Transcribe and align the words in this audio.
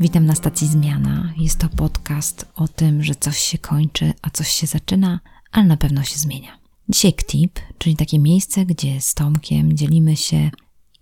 Witam 0.00 0.26
na 0.26 0.34
stacji 0.34 0.68
Zmiana. 0.68 1.32
Jest 1.36 1.58
to 1.58 1.68
podcast 1.68 2.46
o 2.54 2.68
tym, 2.68 3.02
że 3.02 3.14
coś 3.14 3.38
się 3.38 3.58
kończy, 3.58 4.12
a 4.22 4.30
coś 4.30 4.48
się 4.48 4.66
zaczyna, 4.66 5.20
ale 5.52 5.64
na 5.64 5.76
pewno 5.76 6.02
się 6.02 6.18
zmienia. 6.18 6.58
Dzisiaj 6.88 7.12
KTIP, 7.12 7.60
czyli 7.78 7.96
takie 7.96 8.18
miejsce, 8.18 8.66
gdzie 8.66 9.00
z 9.00 9.14
Tomkiem 9.14 9.76
dzielimy 9.76 10.16
się 10.16 10.50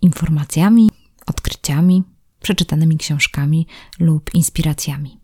informacjami, 0.01 0.89
odkryciami, 1.27 2.03
przeczytanymi 2.41 2.97
książkami 2.97 3.67
lub 3.99 4.33
inspiracjami. 4.33 5.19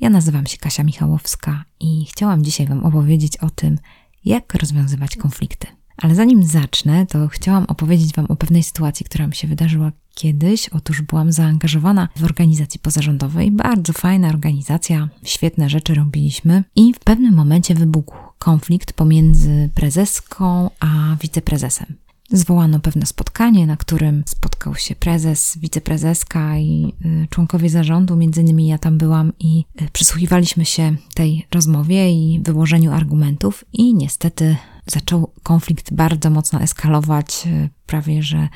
Ja 0.00 0.10
nazywam 0.10 0.46
się 0.46 0.56
Kasia 0.56 0.84
Michałowska 0.84 1.64
i 1.80 2.06
chciałam 2.10 2.44
dzisiaj 2.44 2.66
Wam 2.66 2.84
opowiedzieć 2.84 3.36
o 3.36 3.50
tym, 3.50 3.78
jak 4.24 4.54
rozwiązywać 4.54 5.16
konflikty. 5.16 5.66
Ale 5.96 6.14
zanim 6.14 6.42
zacznę, 6.42 7.06
to 7.06 7.28
chciałam 7.28 7.64
opowiedzieć 7.64 8.14
Wam 8.14 8.26
o 8.26 8.36
pewnej 8.36 8.62
sytuacji, 8.62 9.06
która 9.06 9.26
mi 9.26 9.34
się 9.34 9.48
wydarzyła 9.48 9.92
kiedyś. 10.14 10.68
Otóż 10.68 11.02
byłam 11.02 11.32
zaangażowana 11.32 12.08
w 12.16 12.24
organizacji 12.24 12.80
pozarządowej, 12.80 13.50
bardzo 13.50 13.92
fajna 13.92 14.28
organizacja, 14.28 15.08
świetne 15.24 15.70
rzeczy 15.70 15.94
robiliśmy, 15.94 16.64
i 16.76 16.94
w 16.94 16.98
pewnym 16.98 17.34
momencie 17.34 17.74
wybuchł 17.74 18.14
konflikt 18.38 18.92
pomiędzy 18.92 19.70
prezeską 19.74 20.70
a 20.80 21.16
wiceprezesem. 21.22 21.96
Zwołano 22.30 22.80
pewne 22.80 23.06
spotkanie, 23.06 23.66
na 23.66 23.76
którym 23.76 24.22
spotkał 24.26 24.74
się 24.74 24.94
prezes, 24.94 25.58
wiceprezeska 25.58 26.58
i 26.58 26.92
y, 27.04 27.26
członkowie 27.30 27.70
zarządu, 27.70 28.16
między 28.16 28.40
innymi 28.40 28.66
ja 28.66 28.78
tam 28.78 28.98
byłam 28.98 29.32
i 29.38 29.64
y, 29.82 29.88
przysłuchiwaliśmy 29.92 30.64
się 30.64 30.96
tej 31.14 31.46
rozmowie 31.50 32.10
i 32.12 32.40
wyłożeniu 32.42 32.92
argumentów 32.92 33.64
i 33.72 33.94
niestety 33.94 34.56
zaczął 34.86 35.30
konflikt 35.42 35.94
bardzo 35.94 36.30
mocno 36.30 36.60
eskalować, 36.60 37.46
y, 37.46 37.68
prawie 37.86 38.22
że 38.22 38.48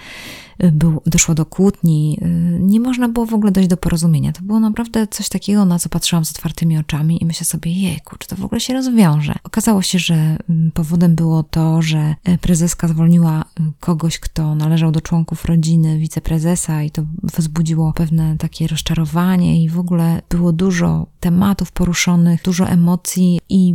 y, 0.64 0.72
był, 0.72 1.02
doszło 1.06 1.34
do 1.34 1.46
kłótni, 1.46 2.18
y, 2.22 2.58
nie 2.60 2.80
można 2.80 3.08
było 3.08 3.26
w 3.26 3.34
ogóle 3.34 3.52
dojść 3.52 3.70
do 3.70 3.76
porozumienia. 3.76 4.32
To 4.32 4.42
było 4.42 4.60
naprawdę 4.60 5.06
coś 5.06 5.28
takiego, 5.28 5.64
na 5.64 5.78
co 5.78 5.88
patrzyłam 5.88 6.24
z 6.24 6.30
otwartymi 6.30 6.78
oczami 6.78 7.22
i 7.22 7.26
myślę 7.26 7.44
sobie, 7.44 7.72
jejku, 7.72 8.16
czy 8.18 8.28
to 8.28 8.36
w 8.36 8.44
ogóle 8.44 8.60
się 8.60 8.72
rozwiąże? 8.74 9.34
Okazało 9.44 9.82
się, 9.82 9.98
że 9.98 10.36
powodem 10.74 11.14
było 11.14 11.42
to, 11.42 11.82
że 11.82 12.14
prezeska 12.40 12.88
zwolniła 12.88 13.44
kogoś, 13.80 14.18
kto 14.18 14.54
należał 14.54 14.92
do 14.92 15.00
członków 15.00 15.44
rodziny 15.44 15.98
wiceprezesa 15.98 16.82
i 16.82 16.90
to 16.90 17.02
wzbudziło 17.22 17.92
pewne 17.92 18.36
takie 18.36 18.66
rozczarowanie 18.66 19.62
i 19.62 19.68
w 19.68 19.78
ogóle 19.78 20.22
było 20.28 20.52
dużo 20.52 21.06
tematów 21.20 21.72
poruszonych, 21.72 22.42
dużo 22.42 22.68
emocji 22.68 23.40
i 23.48 23.74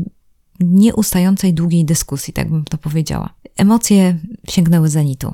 nieustającej 0.60 1.54
długiej 1.54 1.86
dyskusji, 1.86 2.34
tak 2.34 2.50
bym 2.50 2.64
to 2.64 2.78
powiedziała. 2.78 3.34
Emocje 3.58 4.20
sięgnęły 4.50 4.90
zenitu. 4.90 5.34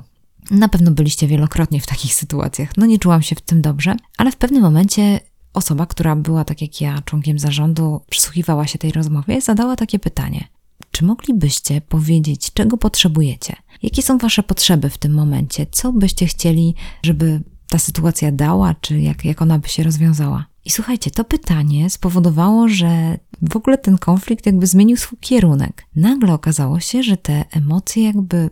Na 0.50 0.68
pewno 0.68 0.90
byliście 0.90 1.26
wielokrotnie 1.26 1.80
w 1.80 1.86
takich 1.86 2.14
sytuacjach. 2.14 2.76
No 2.76 2.86
nie 2.86 2.98
czułam 2.98 3.22
się 3.22 3.36
w 3.36 3.40
tym 3.40 3.62
dobrze, 3.62 3.96
ale 4.18 4.32
w 4.32 4.36
pewnym 4.36 4.62
momencie 4.62 5.20
osoba, 5.54 5.86
która 5.86 6.16
była 6.16 6.44
tak 6.44 6.62
jak 6.62 6.80
ja 6.80 7.02
członkiem 7.04 7.38
zarządu, 7.38 8.00
przysłuchiwała 8.10 8.66
się 8.66 8.78
tej 8.78 8.92
rozmowie, 8.92 9.40
zadała 9.40 9.76
takie 9.76 9.98
pytanie: 9.98 10.48
Czy 10.90 11.04
moglibyście 11.04 11.80
powiedzieć, 11.80 12.52
czego 12.52 12.76
potrzebujecie? 12.76 13.56
Jakie 13.82 14.02
są 14.02 14.18
Wasze 14.18 14.42
potrzeby 14.42 14.90
w 14.90 14.98
tym 14.98 15.12
momencie? 15.12 15.66
Co 15.70 15.92
byście 15.92 16.26
chcieli, 16.26 16.74
żeby 17.02 17.40
ta 17.68 17.78
sytuacja 17.78 18.32
dała, 18.32 18.74
czy 18.74 19.00
jak, 19.00 19.24
jak 19.24 19.42
ona 19.42 19.58
by 19.58 19.68
się 19.68 19.82
rozwiązała? 19.82 20.46
I 20.64 20.70
słuchajcie, 20.70 21.10
to 21.10 21.24
pytanie 21.24 21.90
spowodowało, 21.90 22.68
że 22.68 23.18
w 23.42 23.56
ogóle 23.56 23.78
ten 23.78 23.98
konflikt 23.98 24.46
jakby 24.46 24.66
zmienił 24.66 24.96
swój 24.96 25.18
kierunek. 25.18 25.86
Nagle 25.96 26.32
okazało 26.32 26.80
się, 26.80 27.02
że 27.02 27.16
te 27.16 27.44
emocje 27.50 28.04
jakby 28.04 28.50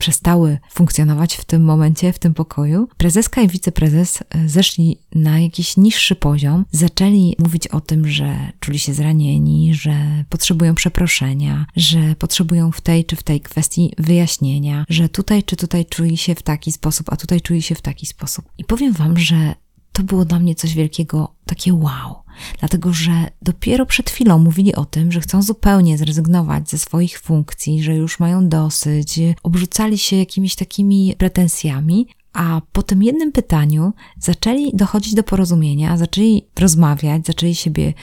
przestały 0.00 0.58
funkcjonować 0.70 1.36
w 1.36 1.44
tym 1.44 1.64
momencie, 1.64 2.12
w 2.12 2.18
tym 2.18 2.34
pokoju. 2.34 2.88
Prezeska 2.96 3.42
i 3.42 3.48
wiceprezes 3.48 4.18
e, 4.22 4.48
zeszli 4.48 4.98
na 5.14 5.38
jakiś 5.38 5.76
niższy 5.76 6.16
poziom, 6.16 6.64
zaczęli 6.70 7.36
mówić 7.38 7.68
o 7.68 7.80
tym, 7.80 8.08
że 8.08 8.52
czuli 8.60 8.78
się 8.78 8.94
zranieni, 8.94 9.74
że 9.74 10.24
potrzebują 10.28 10.74
przeproszenia, 10.74 11.66
że 11.76 12.16
potrzebują 12.18 12.72
w 12.72 12.80
tej 12.80 13.04
czy 13.04 13.16
w 13.16 13.22
tej 13.22 13.40
kwestii 13.40 13.92
wyjaśnienia, 13.98 14.84
że 14.88 15.08
tutaj 15.08 15.42
czy 15.42 15.56
tutaj 15.56 15.86
czuli 15.86 16.16
się 16.16 16.34
w 16.34 16.42
taki 16.42 16.72
sposób, 16.72 17.12
a 17.12 17.16
tutaj 17.16 17.40
czuli 17.40 17.62
się 17.62 17.74
w 17.74 17.82
taki 17.82 18.06
sposób. 18.06 18.44
I 18.58 18.64
powiem 18.64 18.92
Wam, 18.92 19.18
że 19.18 19.54
to 19.92 20.02
było 20.02 20.24
dla 20.24 20.38
mnie 20.38 20.54
coś 20.54 20.74
wielkiego, 20.74 21.34
takie 21.46 21.74
wow. 21.74 22.14
Dlatego, 22.58 22.92
że 22.92 23.30
dopiero 23.42 23.86
przed 23.86 24.10
chwilą 24.10 24.38
mówili 24.38 24.74
o 24.74 24.84
tym, 24.84 25.12
że 25.12 25.20
chcą 25.20 25.42
zupełnie 25.42 25.98
zrezygnować 25.98 26.70
ze 26.70 26.78
swoich 26.78 27.20
funkcji, 27.20 27.82
że 27.82 27.96
już 27.96 28.20
mają 28.20 28.48
dosyć, 28.48 29.20
obrzucali 29.42 29.98
się 29.98 30.16
jakimiś 30.16 30.54
takimi 30.54 31.14
pretensjami, 31.18 32.06
a 32.32 32.60
po 32.72 32.82
tym 32.82 33.02
jednym 33.02 33.32
pytaniu 33.32 33.92
zaczęli 34.18 34.70
dochodzić 34.74 35.14
do 35.14 35.22
porozumienia, 35.22 35.96
zaczęli 35.96 36.42
rozmawiać, 36.58 37.26
zaczęli 37.26 37.54
siebie 37.54 37.94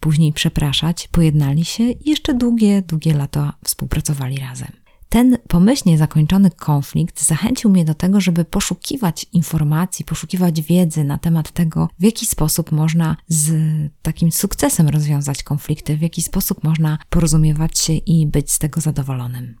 później 0.00 0.32
przepraszać, 0.32 1.08
pojednali 1.08 1.64
się 1.64 1.84
i 1.84 2.10
jeszcze 2.10 2.34
długie, 2.34 2.82
długie 2.82 3.14
lata 3.14 3.52
współpracowali 3.64 4.36
razem. 4.36 4.81
Ten 5.12 5.38
pomyślnie 5.48 5.98
zakończony 5.98 6.50
konflikt 6.50 7.22
zachęcił 7.22 7.70
mnie 7.70 7.84
do 7.84 7.94
tego, 7.94 8.20
żeby 8.20 8.44
poszukiwać 8.44 9.26
informacji, 9.32 10.04
poszukiwać 10.04 10.62
wiedzy 10.62 11.04
na 11.04 11.18
temat 11.18 11.50
tego, 11.50 11.88
w 11.98 12.02
jaki 12.02 12.26
sposób 12.26 12.72
można 12.72 13.16
z 13.28 13.52
takim 14.02 14.32
sukcesem 14.32 14.88
rozwiązać 14.88 15.42
konflikty, 15.42 15.96
w 15.96 16.02
jaki 16.02 16.22
sposób 16.22 16.64
można 16.64 16.98
porozumiewać 17.10 17.78
się 17.78 17.92
i 17.92 18.26
być 18.26 18.52
z 18.52 18.58
tego 18.58 18.80
zadowolonym. 18.80 19.56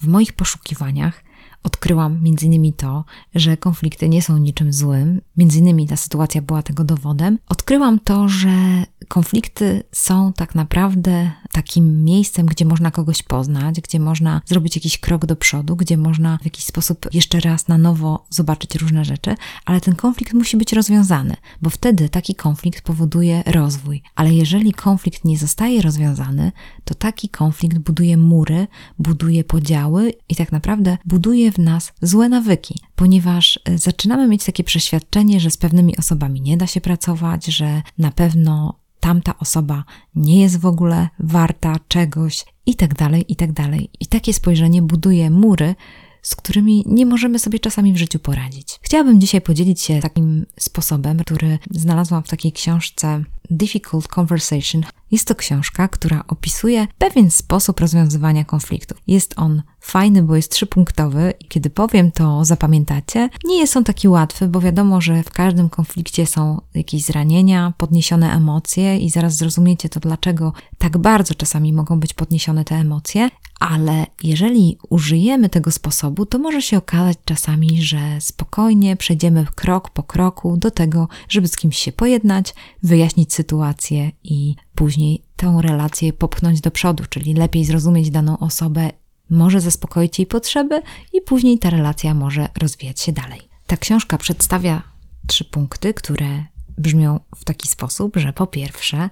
W 0.00 0.06
moich 0.06 0.32
poszukiwaniach 0.32 1.24
odkryłam 1.62 2.26
innymi 2.26 2.72
to, 2.72 3.04
że 3.34 3.56
konflikty 3.56 4.08
nie 4.08 4.22
są 4.22 4.38
niczym 4.38 4.72
złym, 4.72 5.20
innymi 5.36 5.86
ta 5.86 5.96
sytuacja 5.96 6.42
była 6.42 6.62
tego 6.62 6.84
dowodem. 6.84 7.38
Odkryłam 7.48 8.00
to, 8.00 8.28
że 8.28 8.84
konflikty 9.08 9.82
są 9.92 10.32
tak 10.32 10.54
naprawdę 10.54 11.30
takim 11.52 12.04
miejscem, 12.04 12.46
gdzie 12.46 12.64
można 12.64 12.90
kogoś 12.90 13.22
poznać, 13.22 13.80
gdzie 13.80 14.00
można 14.00 14.40
zrobić 14.46 14.76
jakiś 14.76 14.98
krok 14.98 15.26
do 15.26 15.36
przodu, 15.36 15.76
gdzie 15.76 15.96
można 15.96 16.38
w 16.38 16.44
jakiś 16.44 16.64
sposób 16.64 17.06
jeszcze 17.12 17.40
raz 17.40 17.68
na 17.68 17.78
nowo 17.78 18.24
zobaczyć 18.30 18.74
różne 18.74 19.04
rzeczy, 19.04 19.34
ale 19.64 19.80
ten 19.80 19.94
konflikt 19.94 20.32
musi 20.32 20.56
być 20.56 20.72
rozwiązany, 20.72 21.36
bo 21.62 21.70
wtedy 21.70 22.08
taki 22.08 22.34
konflikt 22.34 22.84
powoduje 22.84 23.42
rozwój. 23.46 24.02
Ale 24.14 24.34
jeżeli 24.34 24.72
konflikt 24.72 25.24
nie 25.24 25.38
zostaje 25.38 25.82
rozwiązany, 25.82 26.52
to 26.84 26.94
taki 26.94 27.28
konflikt 27.28 27.78
buduje 27.78 28.16
mury, 28.16 28.66
buduje 28.98 29.44
podziały 29.44 30.12
i 30.28 30.36
tak 30.36 30.52
naprawdę 30.52 30.98
buduje 31.04 31.51
w 31.52 31.58
nas 31.58 31.92
złe 32.02 32.28
nawyki, 32.28 32.80
ponieważ 32.96 33.60
e, 33.64 33.78
zaczynamy 33.78 34.28
mieć 34.28 34.44
takie 34.44 34.64
przeświadczenie, 34.64 35.40
że 35.40 35.50
z 35.50 35.56
pewnymi 35.56 35.96
osobami 35.96 36.40
nie 36.40 36.56
da 36.56 36.66
się 36.66 36.80
pracować, 36.80 37.46
że 37.46 37.82
na 37.98 38.10
pewno 38.10 38.82
tamta 39.00 39.38
osoba 39.38 39.84
nie 40.14 40.40
jest 40.40 40.60
w 40.60 40.66
ogóle 40.66 41.08
warta 41.18 41.76
czegoś 41.88 42.44
i 42.66 42.74
tak 42.74 42.94
dalej, 42.94 43.24
i 43.28 43.36
tak 43.36 43.52
dalej. 43.52 43.90
I 44.00 44.06
takie 44.06 44.34
spojrzenie 44.34 44.82
buduje 44.82 45.30
mury, 45.30 45.74
z 46.22 46.36
którymi 46.36 46.84
nie 46.86 47.06
możemy 47.06 47.38
sobie 47.38 47.58
czasami 47.58 47.92
w 47.92 47.96
życiu 47.96 48.18
poradzić. 48.18 48.78
Chciałabym 48.82 49.20
dzisiaj 49.20 49.40
podzielić 49.40 49.80
się 49.80 50.00
takim 50.00 50.46
sposobem, 50.58 51.18
który 51.18 51.58
znalazłam 51.70 52.22
w 52.22 52.28
takiej 52.28 52.52
książce 52.52 53.24
Difficult 53.50 54.08
Conversation. 54.18 54.82
Jest 55.12 55.28
to 55.28 55.34
książka, 55.34 55.88
która 55.88 56.24
opisuje 56.28 56.86
pewien 56.98 57.30
sposób 57.30 57.80
rozwiązywania 57.80 58.44
konfliktów. 58.44 58.98
Jest 59.06 59.34
on 59.36 59.62
fajny, 59.80 60.22
bo 60.22 60.36
jest 60.36 60.52
trzypunktowy 60.52 61.34
i 61.40 61.44
kiedy 61.44 61.70
powiem, 61.70 62.12
to 62.12 62.44
zapamiętacie. 62.44 63.28
Nie 63.44 63.58
jest 63.58 63.76
on 63.76 63.84
taki 63.84 64.08
łatwy, 64.08 64.48
bo 64.48 64.60
wiadomo, 64.60 65.00
że 65.00 65.22
w 65.22 65.30
każdym 65.30 65.68
konflikcie 65.68 66.26
są 66.26 66.60
jakieś 66.74 67.04
zranienia, 67.04 67.72
podniesione 67.78 68.32
emocje 68.32 68.98
i 68.98 69.10
zaraz 69.10 69.36
zrozumiecie 69.36 69.88
to, 69.88 70.00
dlaczego 70.00 70.52
tak 70.78 70.98
bardzo 70.98 71.34
czasami 71.34 71.72
mogą 71.72 72.00
być 72.00 72.14
podniesione 72.14 72.64
te 72.64 72.74
emocje, 72.74 73.30
ale 73.60 74.06
jeżeli 74.22 74.78
użyjemy 74.88 75.48
tego 75.48 75.70
sposobu, 75.70 76.26
to 76.26 76.38
może 76.38 76.62
się 76.62 76.78
okazać 76.78 77.18
czasami, 77.24 77.82
że 77.82 78.20
spokojnie 78.20 78.96
przejdziemy 78.96 79.46
krok 79.54 79.90
po 79.90 80.02
kroku 80.02 80.56
do 80.56 80.70
tego, 80.70 81.08
żeby 81.28 81.48
z 81.48 81.56
kimś 81.56 81.78
się 81.78 81.92
pojednać, 81.92 82.54
wyjaśnić 82.82 83.34
sytuację 83.34 84.10
i 84.24 84.54
później 84.74 85.22
tę 85.36 85.58
relację 85.62 86.12
popchnąć 86.12 86.60
do 86.60 86.70
przodu, 86.70 87.04
czyli 87.08 87.34
lepiej 87.34 87.64
zrozumieć 87.64 88.10
daną 88.10 88.38
osobę, 88.38 88.90
może 89.30 89.60
zaspokoić 89.60 90.18
jej 90.18 90.26
potrzeby 90.26 90.82
i 91.12 91.20
później 91.20 91.58
ta 91.58 91.70
relacja 91.70 92.14
może 92.14 92.48
rozwijać 92.58 93.00
się 93.00 93.12
dalej. 93.12 93.40
Ta 93.66 93.76
książka 93.76 94.18
przedstawia 94.18 94.82
trzy 95.26 95.44
punkty, 95.44 95.94
które 95.94 96.44
brzmią 96.78 97.20
w 97.36 97.44
taki 97.44 97.68
sposób, 97.68 98.16
że 98.16 98.32
po 98.32 98.46
pierwsze 98.46 99.10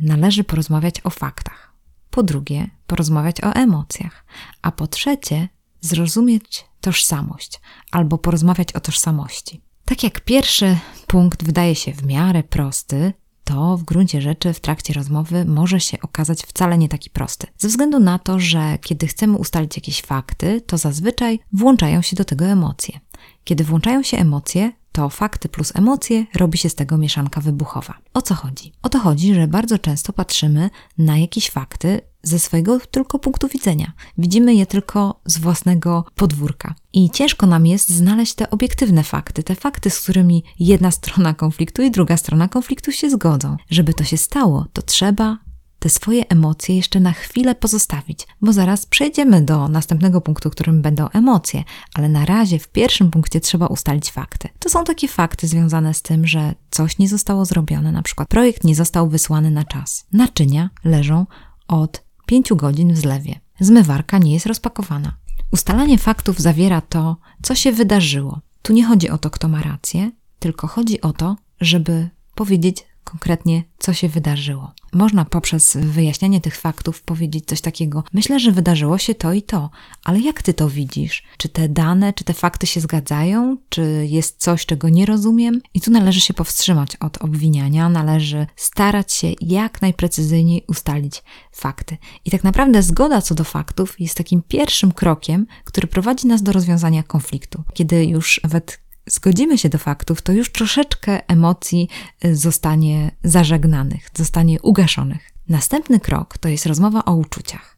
należy 0.00 0.44
porozmawiać 0.44 1.00
o 1.04 1.10
faktach 1.10 1.74
po 2.14 2.22
drugie 2.22 2.70
porozmawiać 2.86 3.44
o 3.44 3.54
emocjach, 3.54 4.24
a 4.62 4.72
po 4.72 4.86
trzecie 4.86 5.48
zrozumieć 5.80 6.64
tożsamość 6.80 7.60
albo 7.90 8.18
porozmawiać 8.18 8.72
o 8.72 8.80
tożsamości. 8.80 9.60
Tak 9.84 10.02
jak 10.02 10.20
pierwszy 10.20 10.78
punkt 11.06 11.44
wydaje 11.44 11.74
się 11.74 11.92
w 11.92 12.06
miarę 12.06 12.42
prosty, 12.42 13.12
to 13.44 13.76
w 13.76 13.82
gruncie 13.82 14.22
rzeczy 14.22 14.52
w 14.52 14.60
trakcie 14.60 14.94
rozmowy 14.94 15.44
może 15.44 15.80
się 15.80 16.00
okazać 16.00 16.42
wcale 16.42 16.78
nie 16.78 16.88
taki 16.88 17.10
prosty. 17.10 17.46
Ze 17.58 17.68
względu 17.68 18.00
na 18.00 18.18
to, 18.18 18.40
że 18.40 18.78
kiedy 18.82 19.06
chcemy 19.06 19.36
ustalić 19.38 19.76
jakieś 19.76 20.02
fakty, 20.02 20.60
to 20.60 20.78
zazwyczaj 20.78 21.38
włączają 21.52 22.02
się 22.02 22.16
do 22.16 22.24
tego 22.24 22.44
emocje. 22.44 23.00
Kiedy 23.44 23.64
włączają 23.64 24.02
się 24.02 24.16
emocje, 24.16 24.72
to 24.92 25.08
fakty 25.08 25.48
plus 25.48 25.76
emocje 25.76 26.26
robi 26.34 26.58
się 26.58 26.68
z 26.68 26.74
tego 26.74 26.98
mieszanka 26.98 27.40
wybuchowa. 27.40 27.94
O 28.14 28.22
co 28.22 28.34
chodzi? 28.34 28.72
O 28.82 28.88
to 28.88 28.98
chodzi, 28.98 29.34
że 29.34 29.48
bardzo 29.48 29.78
często 29.78 30.12
patrzymy 30.12 30.70
na 30.98 31.18
jakieś 31.18 31.50
fakty 31.50 32.00
ze 32.24 32.38
swojego 32.38 32.80
tylko 32.80 33.18
punktu 33.18 33.48
widzenia. 33.48 33.92
Widzimy 34.18 34.54
je 34.54 34.66
tylko 34.66 35.20
z 35.26 35.38
własnego 35.38 36.04
podwórka. 36.14 36.74
I 36.92 37.10
ciężko 37.10 37.46
nam 37.46 37.66
jest 37.66 37.88
znaleźć 37.88 38.34
te 38.34 38.50
obiektywne 38.50 39.02
fakty, 39.02 39.42
te 39.42 39.54
fakty, 39.54 39.90
z 39.90 40.00
którymi 40.00 40.44
jedna 40.58 40.90
strona 40.90 41.34
konfliktu 41.34 41.82
i 41.82 41.90
druga 41.90 42.16
strona 42.16 42.48
konfliktu 42.48 42.92
się 42.92 43.10
zgodzą. 43.10 43.56
Żeby 43.70 43.94
to 43.94 44.04
się 44.04 44.16
stało, 44.16 44.66
to 44.72 44.82
trzeba 44.82 45.38
te 45.84 45.90
swoje 45.90 46.28
emocje 46.28 46.76
jeszcze 46.76 47.00
na 47.00 47.12
chwilę 47.12 47.54
pozostawić, 47.54 48.26
bo 48.40 48.52
zaraz 48.52 48.86
przejdziemy 48.86 49.42
do 49.42 49.68
następnego 49.68 50.20
punktu, 50.20 50.50
którym 50.50 50.82
będą 50.82 51.08
emocje, 51.08 51.64
ale 51.94 52.08
na 52.08 52.24
razie 52.24 52.58
w 52.58 52.68
pierwszym 52.68 53.10
punkcie 53.10 53.40
trzeba 53.40 53.66
ustalić 53.66 54.10
fakty. 54.10 54.48
To 54.58 54.68
są 54.70 54.84
takie 54.84 55.08
fakty 55.08 55.48
związane 55.48 55.94
z 55.94 56.02
tym, 56.02 56.26
że 56.26 56.54
coś 56.70 56.98
nie 56.98 57.08
zostało 57.08 57.44
zrobione, 57.44 57.92
na 57.92 58.02
przykład 58.02 58.28
projekt 58.28 58.64
nie 58.64 58.74
został 58.74 59.08
wysłany 59.08 59.50
na 59.50 59.64
czas. 59.64 60.06
Naczynia 60.12 60.70
leżą 60.84 61.26
od 61.68 62.03
5 62.26 62.52
godzin 62.52 62.92
w 62.92 62.98
zlewie. 62.98 63.40
Zmywarka 63.60 64.18
nie 64.18 64.34
jest 64.34 64.46
rozpakowana. 64.46 65.16
Ustalanie 65.52 65.98
faktów 65.98 66.38
zawiera 66.38 66.80
to, 66.80 67.16
co 67.42 67.54
się 67.54 67.72
wydarzyło. 67.72 68.40
Tu 68.62 68.72
nie 68.72 68.84
chodzi 68.84 69.10
o 69.10 69.18
to, 69.18 69.30
kto 69.30 69.48
ma 69.48 69.62
rację, 69.62 70.10
tylko 70.38 70.66
chodzi 70.66 71.00
o 71.00 71.12
to, 71.12 71.36
żeby 71.60 72.08
powiedzieć 72.34 72.86
konkretnie, 73.04 73.62
co 73.78 73.92
się 73.92 74.08
wydarzyło. 74.08 74.72
Można 74.92 75.24
poprzez 75.24 75.76
wyjaśnianie 75.76 76.40
tych 76.40 76.56
faktów 76.56 77.02
powiedzieć 77.02 77.44
coś 77.46 77.60
takiego: 77.60 78.04
Myślę, 78.12 78.40
że 78.40 78.52
wydarzyło 78.52 78.98
się 78.98 79.14
to 79.14 79.32
i 79.32 79.42
to, 79.42 79.70
ale 80.04 80.20
jak 80.20 80.42
ty 80.42 80.54
to 80.54 80.70
widzisz? 80.70 81.22
Czy 81.38 81.48
te 81.48 81.68
dane, 81.68 82.12
czy 82.12 82.24
te 82.24 82.34
fakty 82.34 82.66
się 82.66 82.80
zgadzają? 82.80 83.56
Czy 83.68 84.06
jest 84.10 84.40
coś, 84.40 84.66
czego 84.66 84.88
nie 84.88 85.06
rozumiem? 85.06 85.60
I 85.74 85.80
tu 85.80 85.90
należy 85.90 86.20
się 86.20 86.34
powstrzymać 86.34 86.96
od 86.96 87.18
obwiniania, 87.18 87.88
należy 87.88 88.46
starać 88.56 89.12
się 89.12 89.32
jak 89.40 89.82
najprecyzyjniej 89.82 90.64
ustalić 90.68 91.22
fakty. 91.52 91.96
I 92.24 92.30
tak 92.30 92.44
naprawdę 92.44 92.82
zgoda 92.82 93.22
co 93.22 93.34
do 93.34 93.44
faktów 93.44 94.00
jest 94.00 94.16
takim 94.16 94.42
pierwszym 94.48 94.92
krokiem, 94.92 95.46
który 95.64 95.86
prowadzi 95.86 96.26
nas 96.26 96.42
do 96.42 96.52
rozwiązania 96.52 97.02
konfliktu. 97.02 97.62
Kiedy 97.74 98.04
już 98.04 98.40
nawet 98.42 98.83
zgodzimy 99.06 99.58
się 99.58 99.68
do 99.68 99.78
faktów, 99.78 100.22
to 100.22 100.32
już 100.32 100.52
troszeczkę 100.52 101.28
emocji 101.28 101.88
y, 102.24 102.36
zostanie 102.36 103.10
zażegnanych, 103.24 104.10
zostanie 104.14 104.62
ugaszonych. 104.62 105.30
Następny 105.48 106.00
krok 106.00 106.38
to 106.38 106.48
jest 106.48 106.66
rozmowa 106.66 107.04
o 107.04 107.14
uczuciach. 107.14 107.76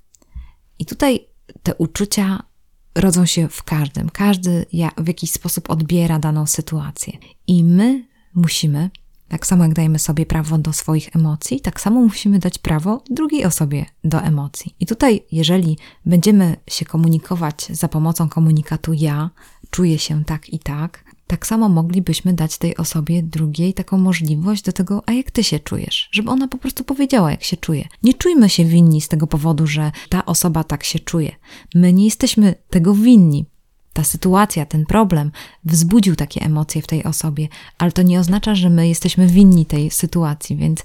I 0.78 0.86
tutaj 0.86 1.26
te 1.62 1.74
uczucia 1.74 2.42
rodzą 2.94 3.26
się 3.26 3.48
w 3.48 3.62
każdym. 3.62 4.10
Każdy 4.10 4.66
w 4.98 5.08
jakiś 5.08 5.30
sposób 5.30 5.70
odbiera 5.70 6.18
daną 6.18 6.46
sytuację. 6.46 7.12
I 7.46 7.64
my 7.64 8.04
musimy, 8.34 8.90
tak 9.28 9.46
samo 9.46 9.64
jak 9.64 9.74
dajemy 9.74 9.98
sobie 9.98 10.26
prawo 10.26 10.58
do 10.58 10.72
swoich 10.72 11.16
emocji, 11.16 11.60
tak 11.60 11.80
samo 11.80 12.00
musimy 12.00 12.38
dać 12.38 12.58
prawo 12.58 13.02
drugiej 13.10 13.44
osobie 13.44 13.86
do 14.04 14.20
emocji. 14.20 14.74
I 14.80 14.86
tutaj, 14.86 15.22
jeżeli 15.32 15.78
będziemy 16.06 16.56
się 16.70 16.84
komunikować 16.84 17.66
za 17.70 17.88
pomocą 17.88 18.28
komunikatu 18.28 18.92
ja, 18.92 19.30
czuję 19.70 19.98
się 19.98 20.24
tak 20.24 20.48
i 20.48 20.58
tak, 20.58 21.04
tak 21.26 21.46
samo 21.46 21.68
moglibyśmy 21.68 22.32
dać 22.32 22.58
tej 22.58 22.76
osobie 22.76 23.22
drugiej 23.22 23.74
taką 23.74 23.98
możliwość 23.98 24.62
do 24.62 24.72
tego, 24.72 25.02
a 25.06 25.12
jak 25.12 25.30
ty 25.30 25.44
się 25.44 25.60
czujesz, 25.60 26.08
żeby 26.12 26.30
ona 26.30 26.48
po 26.48 26.58
prostu 26.58 26.84
powiedziała, 26.84 27.30
jak 27.30 27.44
się 27.44 27.56
czuje. 27.56 27.88
Nie 28.02 28.14
czujmy 28.14 28.48
się 28.48 28.64
winni 28.64 29.00
z 29.00 29.08
tego 29.08 29.26
powodu, 29.26 29.66
że 29.66 29.92
ta 30.08 30.26
osoba 30.26 30.64
tak 30.64 30.84
się 30.84 30.98
czuje. 30.98 31.36
My 31.74 31.92
nie 31.92 32.04
jesteśmy 32.04 32.54
tego 32.70 32.94
winni 32.94 33.46
ta 33.96 34.04
sytuacja, 34.04 34.66
ten 34.66 34.86
problem 34.86 35.30
wzbudził 35.64 36.16
takie 36.16 36.40
emocje 36.40 36.82
w 36.82 36.86
tej 36.86 37.04
osobie, 37.04 37.48
ale 37.78 37.92
to 37.92 38.02
nie 38.02 38.20
oznacza, 38.20 38.54
że 38.54 38.70
my 38.70 38.88
jesteśmy 38.88 39.26
winni 39.26 39.66
tej 39.66 39.90
sytuacji, 39.90 40.56
więc 40.56 40.82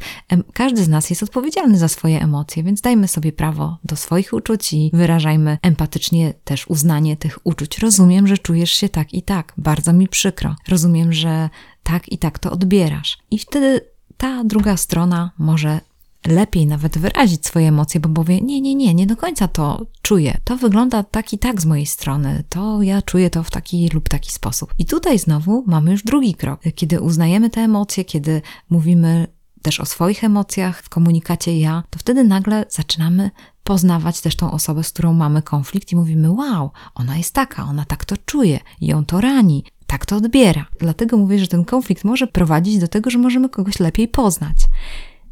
każdy 0.54 0.84
z 0.84 0.88
nas 0.88 1.10
jest 1.10 1.24
odpowiedzialny 1.24 1.78
za 1.78 1.88
swoje 1.88 2.22
emocje, 2.22 2.64
więc 2.64 2.82
dajmy 2.82 3.08
sobie 3.08 3.32
prawo 3.32 3.78
do 3.84 3.96
swoich 3.96 4.34
uczuć 4.34 4.74
i 4.74 4.90
wyrażajmy 4.94 5.58
empatycznie 5.62 6.34
też 6.44 6.68
uznanie 6.68 7.18
tych 7.18 7.40
uczuć. 7.44 7.80
Rozumiem, 7.80 8.28
że 8.28 8.38
czujesz 8.38 8.72
się 8.72 8.90
tak 8.90 9.14
i 9.14 9.22
tak, 9.22 9.54
bardzo 9.58 9.94
mi 9.94 10.08
przykro. 10.08 10.56
Rozumiem, 10.68 11.14
że 11.14 11.50
tak 11.84 12.12
i 12.12 12.18
tak 12.18 12.40
to 12.40 12.52
odbierasz. 12.52 13.18
I 13.32 13.40
wtedy 13.40 13.82
ta 14.18 14.44
druga 14.44 14.78
strona 14.78 15.32
może 15.38 15.80
lepiej 16.28 16.68
nawet 16.68 16.98
wyrazić 16.98 17.46
swoje 17.46 17.68
emocje, 17.68 18.00
bo 18.00 18.10
powie: 18.10 18.42
Nie, 18.42 18.62
nie, 18.62 18.76
nie, 18.76 18.94
nie 18.94 19.08
do 19.08 19.18
końca 19.18 19.48
to 19.48 19.86
czuję. 20.02 20.38
To 20.44 20.58
wygląda 20.58 21.04
tak 21.04 21.34
i 21.34 21.38
tak 21.38 21.62
z 21.62 21.66
mojej 21.66 21.86
strony. 21.86 22.44
To 22.50 22.82
ja 22.82 23.02
czuję 23.02 23.30
to 23.30 23.44
w 23.44 23.52
taki 23.52 23.90
lub 23.90 24.10
taki 24.10 24.32
sposób. 24.32 24.74
I 24.78 24.86
tutaj 24.86 25.20
znowu 25.20 25.64
mamy 25.68 25.92
już 25.92 26.04
drugi 26.04 26.34
krok. 26.34 26.62
Kiedy 26.76 27.02
uznajemy 27.02 27.50
te 27.50 27.62
emocje, 27.62 28.06
kiedy 28.06 28.42
mówimy 28.70 29.28
też 29.62 29.80
o 29.80 29.86
swoich 29.86 30.24
emocjach 30.24 30.82
w 30.82 30.90
komunikacie 30.90 31.60
ja, 31.60 31.84
to 31.90 32.00
wtedy 32.00 32.24
nagle 32.24 32.66
zaczynamy 32.70 33.32
poznawać 33.64 34.22
też 34.22 34.36
tą 34.36 34.52
osobę, 34.52 34.84
z 34.84 34.92
którą 34.92 35.14
mamy 35.14 35.42
konflikt 35.42 35.92
i 35.92 35.96
mówimy: 35.96 36.32
Wow, 36.32 36.72
ona 36.96 37.18
jest 37.18 37.34
taka, 37.34 37.64
ona 37.64 37.86
tak 37.86 38.06
to 38.06 38.16
czuje, 38.26 38.60
ją 38.82 39.06
to 39.06 39.22
rani, 39.22 39.64
tak 39.88 40.06
to 40.06 40.16
odbiera. 40.16 40.66
Dlatego 40.80 41.18
mówię, 41.18 41.40
że 41.40 41.48
ten 41.48 41.66
konflikt 41.66 42.04
może 42.04 42.28
prowadzić 42.28 42.80
do 42.80 42.88
tego, 42.88 43.10
że 43.10 43.18
możemy 43.18 43.50
kogoś 43.50 43.80
lepiej 43.80 44.08
poznać. 44.08 44.58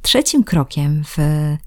Trzecim 0.09 0.43
krokiem 0.43 1.03
w 1.03 1.17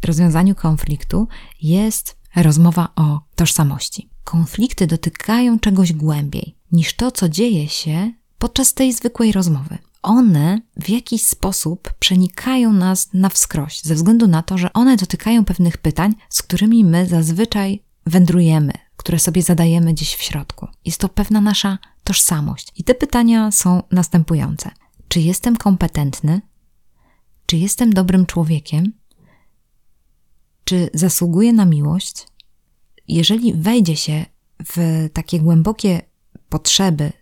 rozwiązaniu 0.05 0.55
konfliktu 0.55 1.29
jest 1.63 2.17
rozmowa 2.37 2.89
o 2.97 3.21
tożsamości. 3.35 4.09
Konflikty 4.25 4.87
dotykają 4.87 5.59
czegoś 5.59 5.93
głębiej 5.93 6.57
niż 6.73 6.95
to, 6.95 7.11
co 7.11 7.29
dzieje 7.29 7.69
się 7.69 8.13
podczas 8.39 8.75
tej 8.75 8.93
zwykłej 8.93 9.33
rozmowy. 9.33 9.79
One 10.03 10.61
w 10.77 10.89
jakiś 10.89 11.27
sposób 11.27 11.93
przenikają 11.99 12.73
nas 12.73 13.09
na 13.13 13.29
wskroś, 13.29 13.81
ze 13.81 13.95
względu 13.95 14.27
na 14.27 14.43
to, 14.43 14.59
że 14.59 14.73
one 14.73 14.97
dotykają 14.97 15.45
pewnych 15.45 15.79
pytań, 15.79 16.15
z 16.29 16.43
którymi 16.43 16.85
my 16.85 17.07
zazwyczaj 17.07 17.83
wędrujemy, 18.07 18.73
które 18.97 19.19
sobie 19.19 19.43
zadajemy 19.43 19.93
gdzieś 19.93 20.15
w 20.15 20.23
środku. 20.23 20.69
Jest 20.85 21.01
to 21.01 21.09
pewna 21.09 21.41
nasza 21.41 21.79
tożsamość. 22.05 22.73
I 22.77 22.85
te 22.85 22.95
pytania 22.95 23.51
są 23.51 23.83
następujące: 23.91 24.71
czy 25.09 25.21
jestem 25.21 25.57
kompetentny? 25.57 26.41
Czy 27.53 27.59
jestem 27.59 27.93
dobrym 27.93 28.27
człowiekiem, 28.27 28.93
czy 30.65 30.91
zasługuję 30.95 31.53
na 31.53 31.65
miłość, 31.65 32.27
jeżeli 33.09 33.55
wejdzie 33.55 33.97
się 33.97 34.25
w 34.67 35.09
takie 35.13 35.41
głębokie 35.41 36.01
potrzeby 36.49 37.13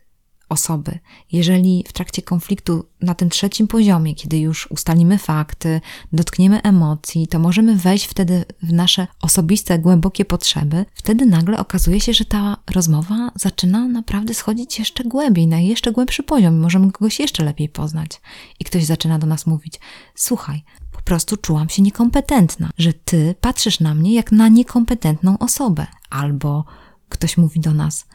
osoby, 0.51 0.99
jeżeli 1.33 1.85
w 1.89 1.93
trakcie 1.93 2.23
konfliktu 2.23 2.87
na 3.01 3.15
tym 3.15 3.31
trzecim 3.31 3.69
poziomie, 3.69 4.15
kiedy 4.15 4.39
już 4.39 4.71
ustalimy 4.71 5.19
fakty, 5.19 5.81
dotkniemy 6.13 6.63
emocji, 6.63 7.29
to 7.29 7.39
możemy 7.39 7.77
wejść 7.77 8.07
wtedy 8.07 8.45
w 8.63 8.73
nasze 8.73 9.07
osobiste, 9.23 9.79
głębokie 9.79 10.25
potrzeby, 10.25 10.85
wtedy 10.95 11.27
nagle 11.27 11.59
okazuje 11.59 12.01
się, 12.01 12.15
że 12.15 12.25
ta 12.25 12.57
rozmowa 12.75 13.31
zaczyna 13.35 13.89
naprawdę 13.89 14.35
schodzić 14.35 14.79
jeszcze 14.79 15.05
głębiej, 15.05 15.47
na 15.47 15.61
jeszcze 15.61 15.93
głębszy 15.93 16.23
poziom, 16.23 16.59
możemy 16.59 16.93
kogoś 16.93 17.21
jeszcze 17.21 17.45
lepiej 17.45 17.69
poznać. 17.69 18.21
I 18.61 18.65
ktoś 18.65 18.85
zaczyna 18.85 19.19
do 19.19 19.27
nas 19.27 19.47
mówić: 19.47 19.81
Słuchaj, 20.15 20.63
po 20.93 21.03
prostu 21.03 21.37
czułam 21.37 21.69
się 21.69 21.83
niekompetentna, 21.83 22.71
że 22.79 22.93
ty 22.93 23.35
patrzysz 23.41 23.81
na 23.81 23.95
mnie 23.95 24.15
jak 24.15 24.33
na 24.33 24.49
niekompetentną 24.49 25.39
osobę. 25.39 25.87
Albo 26.11 26.65
ktoś 27.09 27.37
mówi 27.37 27.61
do 27.61 27.75
nas: 27.75 28.07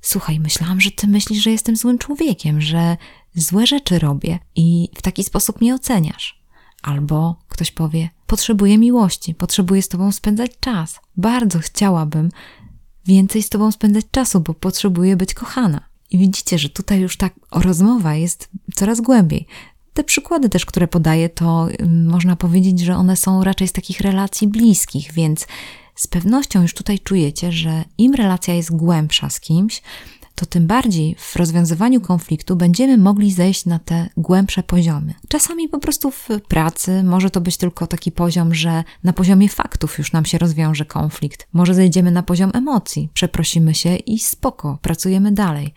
Słuchaj, 0.00 0.40
myślałam, 0.40 0.80
że 0.80 0.90
ty 0.90 1.06
myślisz, 1.06 1.42
że 1.42 1.50
jestem 1.50 1.76
złym 1.76 1.98
człowiekiem, 1.98 2.60
że 2.60 2.96
złe 3.34 3.66
rzeczy 3.66 3.98
robię 3.98 4.38
i 4.56 4.88
w 4.94 5.02
taki 5.02 5.24
sposób 5.24 5.60
mnie 5.60 5.74
oceniasz. 5.74 6.42
Albo 6.82 7.36
ktoś 7.48 7.70
powie: 7.70 8.10
Potrzebuję 8.26 8.78
miłości, 8.78 9.34
potrzebuję 9.34 9.82
z 9.82 9.88
tobą 9.88 10.12
spędzać 10.12 10.50
czas. 10.60 11.00
Bardzo 11.16 11.58
chciałabym 11.58 12.30
więcej 13.06 13.42
z 13.42 13.48
tobą 13.48 13.72
spędzać 13.72 14.04
czasu, 14.10 14.40
bo 14.40 14.54
potrzebuję 14.54 15.16
być 15.16 15.34
kochana. 15.34 15.80
I 16.10 16.18
widzicie, 16.18 16.58
że 16.58 16.68
tutaj 16.68 17.00
już 17.00 17.16
ta 17.16 17.30
rozmowa 17.52 18.14
jest 18.14 18.50
coraz 18.74 19.00
głębiej. 19.00 19.46
Te 19.94 20.04
przykłady 20.04 20.48
też, 20.48 20.66
które 20.66 20.88
podaję, 20.88 21.28
to 21.28 21.68
mm, 21.70 22.06
można 22.06 22.36
powiedzieć, 22.36 22.80
że 22.80 22.96
one 22.96 23.16
są 23.16 23.44
raczej 23.44 23.68
z 23.68 23.72
takich 23.72 24.00
relacji 24.00 24.48
bliskich, 24.48 25.12
więc 25.12 25.46
z 25.98 26.06
pewnością 26.06 26.62
już 26.62 26.74
tutaj 26.74 26.98
czujecie, 26.98 27.52
że 27.52 27.84
im 27.98 28.14
relacja 28.14 28.54
jest 28.54 28.76
głębsza 28.76 29.30
z 29.30 29.40
kimś, 29.40 29.82
to 30.34 30.46
tym 30.46 30.66
bardziej 30.66 31.14
w 31.18 31.36
rozwiązywaniu 31.36 32.00
konfliktu 32.00 32.56
będziemy 32.56 32.98
mogli 32.98 33.32
zejść 33.32 33.66
na 33.66 33.78
te 33.78 34.08
głębsze 34.16 34.62
poziomy. 34.62 35.14
Czasami 35.28 35.68
po 35.68 35.78
prostu 35.78 36.10
w 36.10 36.28
pracy 36.48 37.02
może 37.02 37.30
to 37.30 37.40
być 37.40 37.56
tylko 37.56 37.86
taki 37.86 38.12
poziom, 38.12 38.54
że 38.54 38.84
na 39.04 39.12
poziomie 39.12 39.48
faktów 39.48 39.98
już 39.98 40.12
nam 40.12 40.24
się 40.24 40.38
rozwiąże 40.38 40.84
konflikt. 40.84 41.48
Może 41.52 41.74
zejdziemy 41.74 42.10
na 42.10 42.22
poziom 42.22 42.50
emocji, 42.54 43.08
przeprosimy 43.14 43.74
się 43.74 43.96
i 43.96 44.18
spoko, 44.18 44.78
pracujemy 44.82 45.32
dalej. 45.32 45.74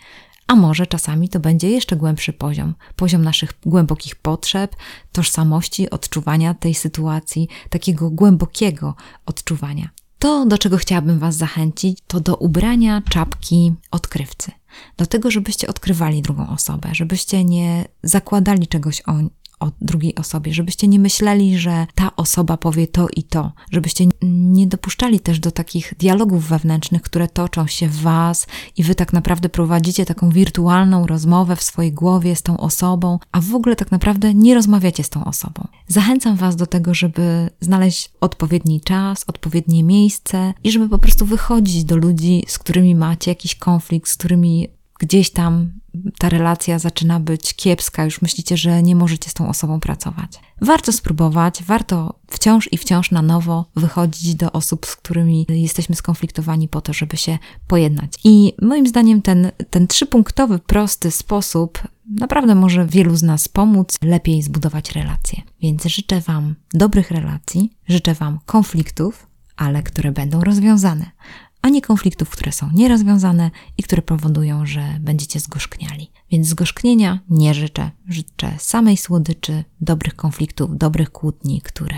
A 0.48 0.56
może 0.56 0.88
czasami 0.88 1.30
to 1.30 1.40
będzie 1.40 1.70
jeszcze 1.70 1.96
głębszy 1.96 2.34
poziom, 2.34 2.76
poziom 2.96 3.22
naszych 3.22 3.54
głębokich 3.66 4.16
potrzeb, 4.16 4.76
tożsamości, 5.12 5.90
odczuwania 5.90 6.54
tej 6.54 6.74
sytuacji, 6.74 7.48
takiego 7.70 8.10
głębokiego 8.10 8.96
odczuwania. 9.26 9.90
To, 10.22 10.46
do 10.46 10.58
czego 10.58 10.78
chciałabym 10.78 11.20
Was 11.20 11.36
zachęcić, 11.36 12.00
to 12.08 12.20
do 12.20 12.36
ubrania 12.36 13.02
czapki 13.10 13.74
odkrywcy. 13.92 14.52
Do 14.98 15.06
tego, 15.06 15.32
żebyście 15.32 15.68
odkrywali 15.68 16.22
drugą 16.22 16.50
osobę, 16.50 16.90
żebyście 16.92 17.44
nie 17.46 17.86
zakładali 18.04 18.68
czegoś 18.68 19.02
o, 19.02 19.14
o 19.62 19.72
drugiej 19.82 20.16
osobie, 20.16 20.54
żebyście 20.54 20.88
nie 20.88 21.00
myśleli, 21.00 21.58
że 21.58 21.88
ta 21.96 22.16
osoba 22.16 22.58
powie 22.58 22.88
to 22.88 23.08
i 23.16 23.24
to, 23.24 23.52
żebyście 23.72 24.06
nie 24.22 24.68
dopuszczali 24.68 25.20
też 25.20 25.40
do 25.40 25.52
takich 25.52 25.94
dialogów 26.00 26.48
wewnętrznych, 26.48 27.02
które 27.02 27.28
toczą 27.28 27.68
się 27.68 27.88
w 27.88 28.02
Was 28.02 28.48
i 28.78 28.84
Wy 28.84 28.96
tak 28.96 29.14
naprawdę 29.14 29.50
prowadzicie 29.50 30.06
taką 30.06 30.30
wirtualną 30.30 31.08
rozmowę 31.08 31.56
w 31.56 31.64
swojej 31.64 31.94
głowie 31.94 32.36
z 32.36 32.42
tą 32.42 32.58
osobą, 32.58 33.20
a 33.32 33.42
w 33.42 33.56
ogóle 33.56 33.76
tak 33.76 33.92
naprawdę 33.92 34.34
nie 34.34 34.56
rozmawiacie 34.56 35.04
z 35.04 35.10
tą 35.10 35.26
osobą. 35.26 35.68
Zachęcam 35.88 36.36
Was 36.36 36.56
do 36.56 36.68
tego, 36.68 36.94
żeby 36.94 37.50
znaleźć 37.62 38.10
odpowiedni 38.22 38.82
czas, 38.82 39.24
odpowiednie 39.28 39.84
miejsce 39.84 40.54
i 40.64 40.72
żeby 40.72 40.90
po 40.90 40.98
prostu 40.98 41.26
wychodzić 41.26 41.84
do 41.84 41.98
ludzi, 41.98 42.44
z 42.48 42.60
którymi 42.60 42.96
macie 42.96 43.32
jakiś 43.32 43.56
konflikt, 43.56 44.10
z 44.10 44.18
którymi 44.18 44.68
gdzieś 45.00 45.30
tam 45.30 45.72
ta 46.20 46.30
relacja 46.30 46.80
zaczyna 46.80 47.20
być 47.20 47.54
kiepska, 47.54 48.06
już 48.06 48.22
myślicie, 48.22 48.58
że 48.58 48.84
nie 48.84 48.96
możecie 48.96 49.30
z 49.30 49.34
tą 49.34 49.50
osobą 49.50 49.80
pracować. 49.80 50.40
Warto 50.62 50.92
spróbować, 50.92 51.64
warto 51.64 52.20
wciąż 52.28 52.74
i 52.74 52.78
wciąż 52.78 53.12
na 53.12 53.22
nowo 53.22 53.66
wychodzić 53.76 54.36
do 54.36 54.52
osób, 54.52 54.86
z 54.86 54.96
którymi 54.96 55.46
jesteśmy 55.50 55.96
skonfliktowani 55.96 56.68
po 56.68 56.82
to, 56.82 56.94
żeby 56.94 57.18
się 57.18 57.38
pojednać. 57.68 58.12
I 58.24 58.54
moim 58.62 58.88
zdaniem 58.88 59.22
ten, 59.22 59.52
ten 59.70 59.88
trzypunktowy, 59.88 60.60
prosty 60.60 61.12
sposób 61.12 61.80
naprawdę 62.20 62.56
może 62.56 62.86
wielu 62.86 63.16
z 63.16 63.24
nas 63.24 63.48
pomóc 63.48 63.98
lepiej 64.02 64.42
zbudować 64.42 64.92
relacje. 64.92 65.42
Więc 65.62 65.86
życzę 65.86 66.22
Wam 66.22 66.56
dobrych 66.74 67.12
relacji, 67.12 67.72
życzę 67.88 68.14
Wam 68.14 68.40
konfliktów, 68.46 69.28
ale 69.58 69.84
które 69.84 70.12
będą 70.12 70.42
rozwiązane 70.42 71.12
a 71.62 71.70
nie 71.70 71.82
konfliktów, 71.82 72.30
które 72.30 72.52
są 72.52 72.70
nierozwiązane 72.74 73.52
i 73.78 73.84
które 73.84 74.02
powodują, 74.02 74.66
że 74.66 74.98
będziecie 75.00 75.40
zgorzkniali. 75.40 76.12
Więc 76.32 76.48
zgorzknienia 76.48 77.20
nie 77.30 77.54
życzę. 77.54 77.92
Życzę 78.08 78.56
samej 78.60 78.98
słodyczy, 78.98 79.64
dobrych 79.82 80.16
konfliktów, 80.16 80.78
dobrych 80.78 81.12
kłótni, 81.12 81.62
które 81.62 81.98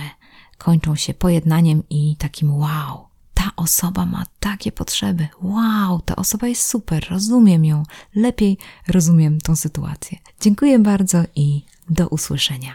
kończą 0.58 0.96
się 0.96 1.14
pojednaniem 1.14 1.84
i 1.90 2.16
takim 2.18 2.56
wow. 2.56 3.08
Ta 3.34 3.52
osoba 3.56 4.06
ma 4.06 4.24
takie 4.40 4.72
potrzeby. 4.72 5.28
Wow, 5.42 6.02
ta 6.02 6.16
osoba 6.16 6.48
jest 6.48 6.68
super, 6.68 7.08
rozumiem 7.10 7.66
ją, 7.66 7.84
lepiej 8.16 8.58
rozumiem 8.88 9.42
tą 9.42 9.56
sytuację. 9.56 10.18
Dziękuję 10.42 10.80
bardzo 10.80 11.24
i 11.36 11.66
do 11.90 12.08
usłyszenia. 12.08 12.72